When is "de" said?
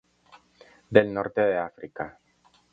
1.41-1.59